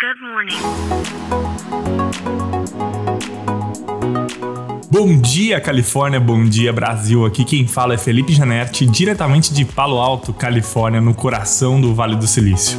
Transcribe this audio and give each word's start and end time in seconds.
Good 0.00 0.18
morning. 0.22 0.56
Bom 4.90 5.20
dia, 5.20 5.60
Califórnia, 5.60 6.18
bom 6.18 6.42
dia, 6.42 6.72
Brasil. 6.72 7.26
Aqui 7.26 7.44
quem 7.44 7.66
fala 7.66 7.92
é 7.92 7.98
Felipe 7.98 8.32
Janetti, 8.32 8.86
diretamente 8.86 9.52
de 9.52 9.62
Palo 9.66 9.98
Alto, 9.98 10.32
Califórnia, 10.32 11.02
no 11.02 11.12
coração 11.14 11.78
do 11.78 11.94
Vale 11.94 12.16
do 12.16 12.26
Silício. 12.26 12.78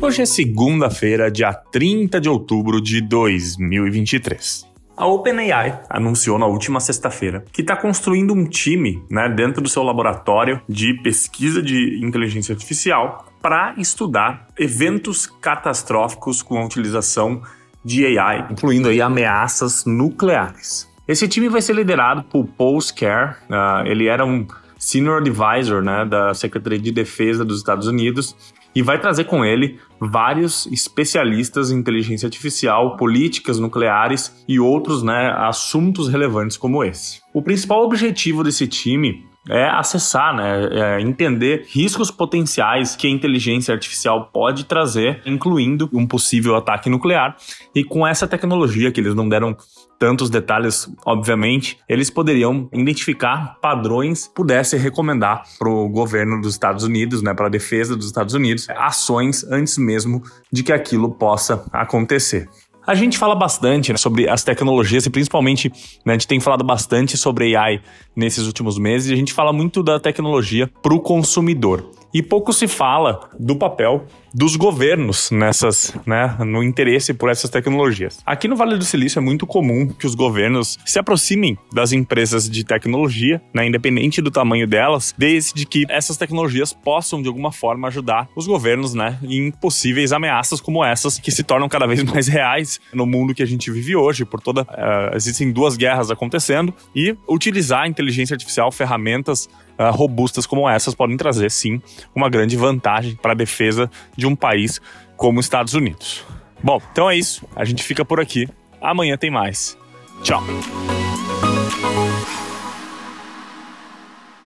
Hoje 0.00 0.22
é 0.22 0.26
segunda-feira, 0.26 1.30
dia 1.30 1.52
30 1.52 2.18
de 2.18 2.30
outubro 2.30 2.80
de 2.80 3.02
2023. 3.02 4.69
A 5.00 5.06
OpenAI 5.06 5.80
anunciou 5.88 6.38
na 6.38 6.44
última 6.44 6.78
sexta-feira 6.78 7.42
que 7.50 7.62
está 7.62 7.74
construindo 7.74 8.34
um 8.34 8.44
time 8.44 9.02
né, 9.10 9.30
dentro 9.30 9.62
do 9.62 9.68
seu 9.70 9.82
laboratório 9.82 10.60
de 10.68 10.92
pesquisa 11.02 11.62
de 11.62 12.04
inteligência 12.04 12.52
artificial 12.52 13.24
para 13.40 13.72
estudar 13.78 14.48
eventos 14.58 15.26
catastróficos 15.26 16.42
com 16.42 16.58
a 16.58 16.66
utilização 16.66 17.40
de 17.82 18.18
AI, 18.18 18.48
incluindo 18.50 18.88
aí 18.88 19.00
ameaças 19.00 19.86
nucleares. 19.86 20.86
Esse 21.08 21.26
time 21.26 21.48
vai 21.48 21.62
ser 21.62 21.76
liderado 21.76 22.22
por 22.24 22.44
Paul 22.44 22.78
Scare, 22.78 23.36
uh, 23.48 23.86
ele 23.86 24.06
era 24.06 24.26
um 24.26 24.46
Senior 24.78 25.22
Advisor 25.22 25.80
né, 25.80 26.04
da 26.04 26.34
Secretaria 26.34 26.78
de 26.78 26.92
Defesa 26.92 27.42
dos 27.42 27.56
Estados 27.56 27.86
Unidos 27.86 28.36
e 28.74 28.82
vai 28.82 29.00
trazer 29.00 29.24
com 29.24 29.44
ele 29.44 29.78
vários 30.00 30.66
especialistas 30.66 31.70
em 31.70 31.78
inteligência 31.78 32.26
artificial, 32.26 32.96
políticas 32.96 33.58
nucleares 33.58 34.44
e 34.48 34.58
outros 34.60 35.02
né, 35.02 35.32
assuntos 35.36 36.08
relevantes 36.08 36.56
como 36.56 36.84
esse. 36.84 37.20
O 37.34 37.42
principal 37.42 37.84
objetivo 37.84 38.42
desse 38.44 38.66
time 38.66 39.29
é 39.50 39.68
acessar, 39.68 40.34
né, 40.34 40.68
é 40.70 41.00
entender 41.00 41.66
riscos 41.68 42.10
potenciais 42.10 42.94
que 42.94 43.06
a 43.06 43.10
inteligência 43.10 43.74
artificial 43.74 44.30
pode 44.32 44.64
trazer, 44.64 45.20
incluindo 45.26 45.90
um 45.92 46.06
possível 46.06 46.54
ataque 46.54 46.88
nuclear. 46.88 47.36
E 47.74 47.82
com 47.82 48.06
essa 48.06 48.28
tecnologia 48.28 48.92
que 48.92 49.00
eles 49.00 49.14
não 49.14 49.28
deram 49.28 49.56
tantos 49.98 50.30
detalhes, 50.30 50.90
obviamente, 51.04 51.78
eles 51.86 52.08
poderiam 52.08 52.70
identificar 52.72 53.58
padrões, 53.60 54.30
pudessem 54.34 54.80
recomendar 54.80 55.42
para 55.58 55.68
o 55.68 55.88
governo 55.90 56.40
dos 56.40 56.54
Estados 56.54 56.84
Unidos, 56.84 57.20
né, 57.20 57.34
para 57.34 57.46
a 57.46 57.50
defesa 57.50 57.94
dos 57.94 58.06
Estados 58.06 58.32
Unidos, 58.32 58.66
ações 58.70 59.44
antes 59.44 59.76
mesmo 59.76 60.22
de 60.50 60.62
que 60.62 60.72
aquilo 60.72 61.10
possa 61.10 61.66
acontecer. 61.70 62.48
A 62.86 62.94
gente 62.94 63.18
fala 63.18 63.34
bastante 63.34 63.92
né, 63.92 63.98
sobre 63.98 64.28
as 64.28 64.42
tecnologias 64.42 65.04
e 65.04 65.10
principalmente 65.10 65.70
né, 66.04 66.12
a 66.12 66.16
gente 66.16 66.26
tem 66.26 66.40
falado 66.40 66.64
bastante 66.64 67.16
sobre 67.16 67.54
AI 67.54 67.80
nesses 68.16 68.46
últimos 68.46 68.78
meses 68.78 69.10
e 69.10 69.12
a 69.12 69.16
gente 69.16 69.32
fala 69.32 69.52
muito 69.52 69.82
da 69.82 70.00
tecnologia 70.00 70.68
para 70.82 70.94
o 70.94 71.00
consumidor. 71.00 71.99
E 72.12 72.22
pouco 72.22 72.52
se 72.52 72.66
fala 72.66 73.30
do 73.38 73.54
papel 73.54 74.04
dos 74.34 74.56
governos 74.56 75.30
nessas, 75.30 75.94
né, 76.06 76.36
no 76.44 76.62
interesse 76.62 77.12
por 77.12 77.28
essas 77.28 77.50
tecnologias. 77.50 78.20
Aqui 78.24 78.46
no 78.46 78.56
Vale 78.56 78.76
do 78.76 78.84
Silício 78.84 79.18
é 79.18 79.22
muito 79.22 79.46
comum 79.46 79.88
que 79.88 80.06
os 80.06 80.14
governos 80.14 80.78
se 80.84 80.98
aproximem 80.98 81.58
das 81.72 81.92
empresas 81.92 82.48
de 82.48 82.64
tecnologia, 82.64 83.40
né, 83.52 83.66
independente 83.66 84.22
do 84.22 84.30
tamanho 84.30 84.66
delas, 84.66 85.14
desde 85.16 85.66
que 85.66 85.84
essas 85.88 86.16
tecnologias 86.16 86.72
possam 86.72 87.20
de 87.22 87.28
alguma 87.28 87.52
forma 87.52 87.88
ajudar 87.88 88.28
os 88.36 88.46
governos, 88.46 88.94
né, 88.94 89.18
em 89.22 89.50
possíveis 89.50 90.12
ameaças 90.12 90.60
como 90.60 90.84
essas 90.84 91.18
que 91.18 91.30
se 91.30 91.42
tornam 91.42 91.68
cada 91.68 91.86
vez 91.86 92.02
mais 92.04 92.28
reais 92.28 92.80
no 92.92 93.06
mundo 93.06 93.34
que 93.34 93.42
a 93.42 93.46
gente 93.46 93.70
vive 93.70 93.96
hoje. 93.96 94.24
Por 94.24 94.40
toda 94.40 94.62
uh, 94.62 95.14
existem 95.14 95.50
duas 95.50 95.76
guerras 95.76 96.10
acontecendo 96.10 96.72
e 96.94 97.16
utilizar 97.28 97.82
a 97.82 97.88
inteligência 97.88 98.34
artificial, 98.34 98.70
ferramentas 98.70 99.48
uh, 99.78 99.90
robustas 99.90 100.46
como 100.46 100.68
essas 100.68 100.94
podem 100.94 101.16
trazer 101.16 101.50
sim 101.50 101.80
uma 102.14 102.28
grande 102.28 102.56
vantagem 102.56 103.14
para 103.16 103.32
a 103.32 103.34
defesa 103.34 103.90
de 104.16 104.26
um 104.26 104.34
país 104.34 104.80
como 105.16 105.38
os 105.38 105.46
Estados 105.46 105.74
Unidos. 105.74 106.24
Bom, 106.62 106.80
então 106.92 107.10
é 107.10 107.16
isso. 107.16 107.46
A 107.54 107.64
gente 107.64 107.82
fica 107.82 108.04
por 108.04 108.20
aqui. 108.20 108.48
Amanhã 108.80 109.16
tem 109.16 109.30
mais. 109.30 109.76
Tchau. 110.22 110.42